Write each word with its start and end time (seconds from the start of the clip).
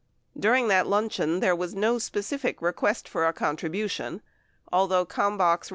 During 0.35 0.67
that 0.69 0.87
luncheon, 0.87 1.41
there 1.41 1.55
was 1.55 1.75
no 1.75 1.99
specific 1.99 2.59
request 2.59 3.07
for 3.07 3.27
a 3.27 3.31
contribution, 3.33 4.23
although 4.73 5.03
6 5.03 5.13
Common 5.13 5.37
Cause 5.37 5.67
v. 5.67 5.69